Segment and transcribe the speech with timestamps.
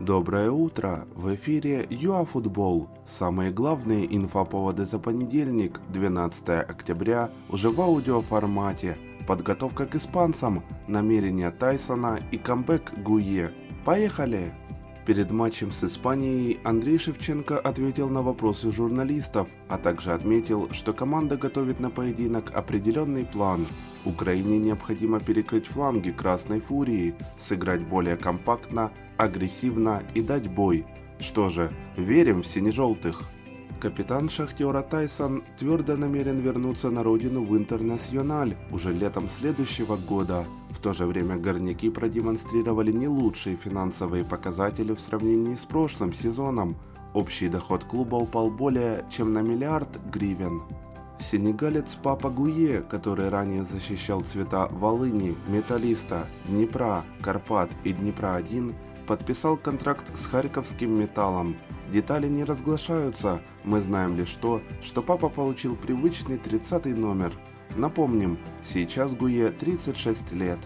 [0.00, 1.06] Доброе утро!
[1.14, 2.88] В эфире ЮАФутбол.
[3.06, 8.98] Самые главные инфоповоды за понедельник, 12 октября, уже в аудиоформате.
[9.28, 13.52] Подготовка к испанцам, намерения Тайсона и камбэк Гуе.
[13.84, 14.52] Поехали!
[15.06, 21.36] Перед матчем с Испанией Андрей Шевченко ответил на вопросы журналистов, а также отметил, что команда
[21.36, 23.66] готовит на поединок определенный план.
[24.06, 30.86] Украине необходимо перекрыть фланги Красной Фурии, сыграть более компактно, агрессивно и дать бой.
[31.20, 33.24] Что же, верим в сине-желтых.
[33.84, 40.46] Капитан Шахтера Тайсон твердо намерен вернуться на родину в Интернациональ уже летом следующего года.
[40.70, 46.76] В то же время горняки продемонстрировали не лучшие финансовые показатели в сравнении с прошлым сезоном.
[47.12, 50.62] Общий доход клуба упал более чем на миллиард гривен.
[51.20, 58.74] Сенегалец Папа Гуе, который ранее защищал цвета Волыни, Металлиста, Днепра, Карпат и Днепра-1,
[59.06, 61.56] подписал контракт с Харьковским металлом.
[61.94, 67.32] Детали не разглашаются, мы знаем лишь то, что папа получил привычный 30 номер.
[67.76, 70.58] Напомним, сейчас Гуе 36 лет.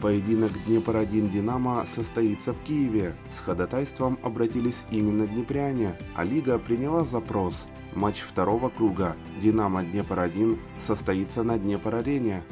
[0.00, 3.14] Поединок Днепр-1 «Динамо» состоится в Киеве.
[3.30, 7.66] С ходатайством обратились именно днепряне, а Лига приняла запрос.
[7.94, 12.42] Матч второго круга «Динамо Днепр-1» состоится на Днепр-арене.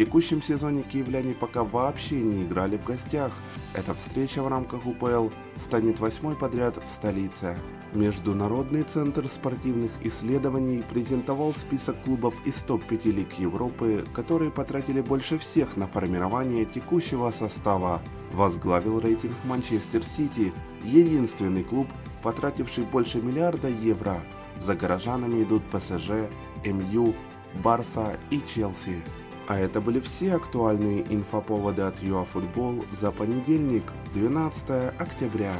[0.00, 3.32] Текущем сезоне киевляне пока вообще не играли в гостях.
[3.74, 7.58] Эта встреча в рамках УПЛ станет восьмой подряд в столице.
[7.92, 15.76] Международный центр спортивных исследований презентовал список клубов из топ-5 лиг Европы, которые потратили больше всех
[15.76, 18.00] на формирование текущего состава.
[18.32, 21.88] Возглавил рейтинг Манчестер Сити, единственный клуб,
[22.22, 24.16] потративший больше миллиарда евро.
[24.58, 26.30] За горожанами идут ПСЖ,
[26.64, 27.14] МЮ,
[27.62, 29.02] Барса и Челси.
[29.50, 33.82] А это были все актуальные инфоповоды от ЮАФутбол за понедельник,
[34.14, 35.56] 12 октября.